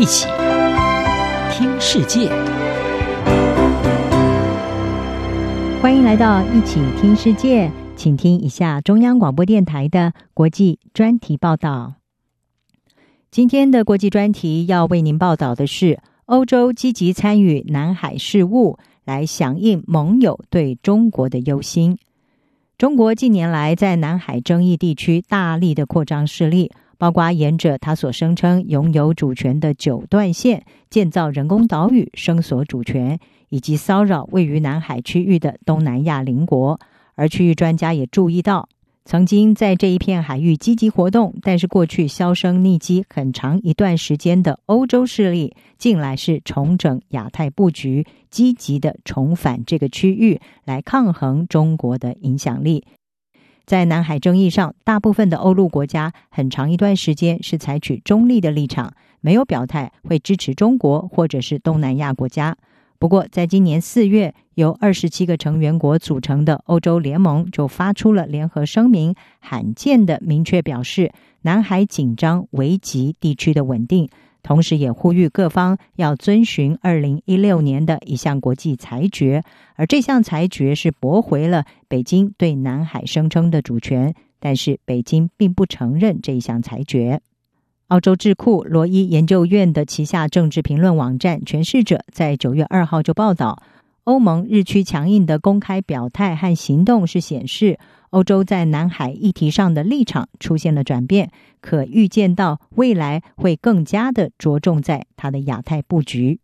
[0.00, 0.26] 一起
[1.52, 2.30] 听世界，
[5.82, 11.96] 欢迎来到一起听世界，请听一下中央广播电台的国际专题报道。
[13.30, 21.98] 今天的国际专题要为您报道的是，欧洲积极参与南海事务，来响应盟友对中国的忧心。
[22.78, 36.78] 中国近年来在南海争议地区大力的扩张势力，包括沿着他所声称拥有主权的九段线建造人工岛屿，声索主权，以及骚扰位于南海区域的东南亚邻国。
[37.14, 38.68] 而区域专家也注意到，
[39.06, 52.84] 曾经在这一片海域积极活动，但是过去销声匿迹很长一段时间的欧洲势力，近来是重整亚太布局，积极的重返这个区域来抗衡中国的影响力。
[53.66, 62.56] 在南海争议上，大部分的欧陆国家很长一段时间是采取中立的立场，没有表态会支持中国或者是东南亚国家。
[62.98, 74.10] 不过，在今年四月，由二十七个成员国组成的欧洲联盟就发出了联合声明，罕见的明确表示南海紧张危及地区的稳定，
[74.42, 79.42] 同时也呼吁各方要遵循二零一六年的一项国际裁决，
[79.74, 87.20] 而这项裁决是驳回了北京对南海声称的主权，但是北京并不承认这一项裁决。
[87.88, 93.62] 澳洲智库罗伊研究院的旗下政治评论网站《诠释者》在九月二号就报道，
[94.10, 97.78] 欧盟日趋强硬的公开表态和行动是显示，
[98.10, 101.30] 欧洲在南海议题上的立场出现了转变，
[101.60, 106.40] 可预见到未来会更加的着重在它的亚太布局。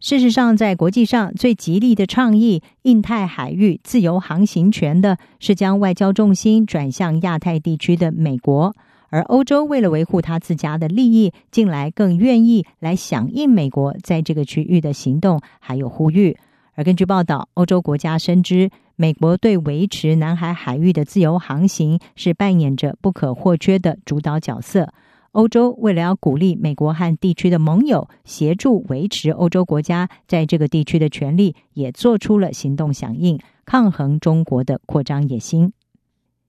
[0.00, 8.74] 事实上，在国际上最极力的倡议印太海域自由航行权的是将外交重心转向亚太地区的美国。
[9.10, 16.36] 而欧洲为了维护他自家的利益，近来更愿意来响应美国在这个区域的行动，还有呼吁。
[16.74, 24.92] 而根据报道，欧洲国家深知美国对维持南海海域的自由航行是扮演着不可或缺的主导角色。
[25.32, 35.72] 欧洲为了要鼓励美国和地区的盟友协助维持欧洲国家在这个地区的权利，也做出了行动响应，抗衡中国的扩张野心。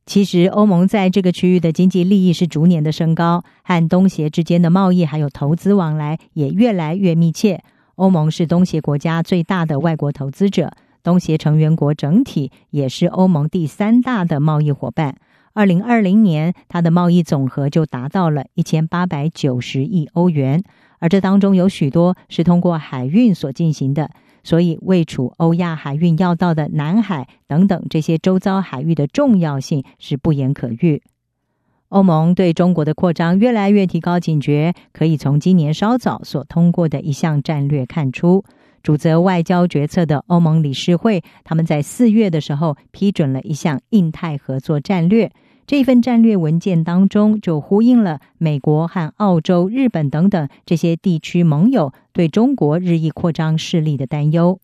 [0.06, 7.64] 其实，欧盟在这个区域的经济利益是逐年的升高，和东协之间的贸易还有投资往来也越来越密切。
[7.96, 15.16] 欧盟是东协国家最大的外国投资者，东协成员国整体也是欧盟第三大的贸易伙伴。
[15.54, 20.62] 二零二零年，它的贸易总和就达到了一千八百九十亿欧元，
[21.00, 24.12] 而这当中有许多是通过海运所进行的。
[24.44, 31.02] 所以，位处欧亚海运要道的南海等等这些周遭海域的重要性是不言可喻。
[31.90, 38.44] 欧盟对中国的扩张越来越提高警觉，可以从今年稍早所通过的一项战略看出。
[38.82, 45.32] 主责外交决策的欧盟理事会，他们在四月的时候批准了一项印太合作战略。
[45.66, 54.60] 这份战略文件当中就呼应了美国和澳洲、日本等等这些地区盟友对中国日益扩张势力的担忧。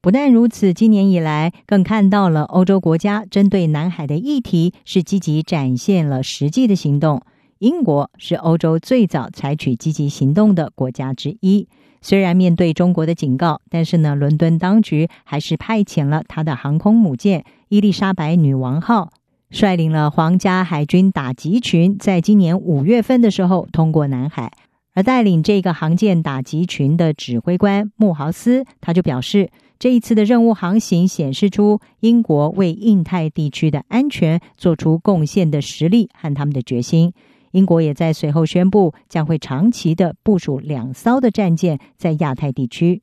[0.00, 7.22] 不但如此，今年以来更看到了欧洲国家针对南海的议题是积极展现了实际的行动。
[7.58, 11.66] 英国是欧洲最早采取积极行动的国家之一。
[12.00, 19.10] 虽然面对中国的警告，但是呢，伦敦当局还是派遣了他的航空母舰伊丽莎白女王号。
[19.50, 24.52] 率领了皇家海军打击群，在今年五月份的时候通过南海，
[24.94, 37.12] 而带领这个航舰打击群的指挥官穆豪斯，他就表示，这一次的任务航行显示出英国为印太地区的安全做出贡献的实力和他们的决心。
[37.52, 43.02] 英国也在随后宣布，将会长期的部署两艘的战舰在亚太地区。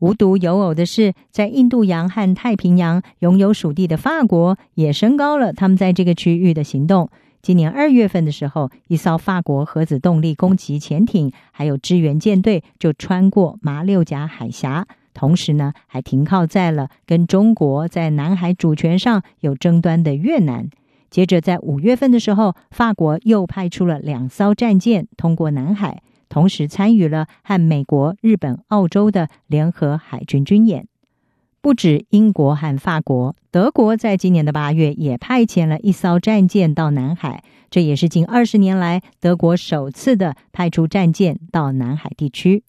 [0.00, 7.08] 无独有偶的是，在印度洋和太平洋拥有属地的法国也升高了他们在这个区域的行动。
[7.40, 20.68] 今年二月份的时候，一艘法国核子动力攻击潜艇还有支援舰队就穿过马六甲海峡，同时呢，还停靠在了跟中国在南海主权上有争端的越南。
[21.08, 26.02] 接着在五月份的时候，法国又派出了两艘战舰通过南海。
[26.28, 30.88] 同时参与了和美国、日本、澳洲的联合海军军演，
[31.60, 42.64] 不止英国和法国，德国在今年的八月也派遣了一艘战舰到南海，这也是近二十年来德国首次的派出战舰到南海地区。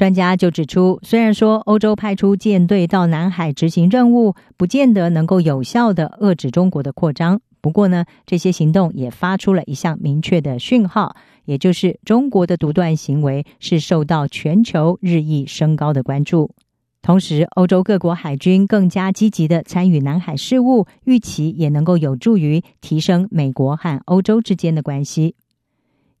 [0.00, 7.42] 专家就指出，虽然说欧洲派出舰队到南海执行任务，不见得能够有效地遏制中国的扩张。
[7.60, 11.14] 不过呢，这些行动也发出了一项明确的讯号，
[11.44, 16.50] 也就是中国的独断行为，是受到全球日益升高的关注。
[17.02, 25.34] 同时，欧洲各国海军更加积极地参与南海事务，预期也能够有助于提升美国和欧洲之间的关系。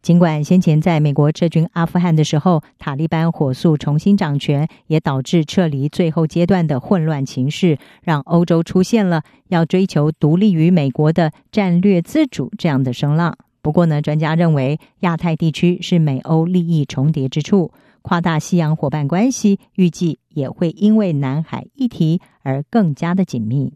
[0.02, 13.36] 尽管先前在美国撤军阿富汗的时候，塔利班火速重新掌权，也导致撤离最后阶段的混乱情势，让欧洲出现了要追求独立于美国的战略自主这样的声浪。
[13.60, 17.70] 不过呢，专家认为亚太地区是美欧利益重叠之处，
[18.00, 23.74] 跨大西洋伙伴关系预计也会因为南海议题而更加的紧密。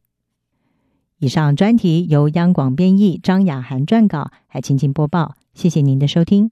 [1.18, 5.34] 以上专题由央广编译张雅涵撰稿，还请进播报。
[5.54, 6.50] 谢谢您的收听。